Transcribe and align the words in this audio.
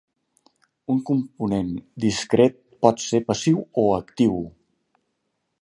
Un 0.93 1.01
component 1.09 1.69
discret 2.07 2.57
pot 2.87 3.07
ser 3.11 3.23
passiu 3.31 3.63
o 3.85 3.87
actiu. 4.03 4.45